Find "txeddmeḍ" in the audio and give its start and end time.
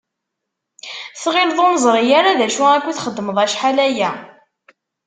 2.97-3.37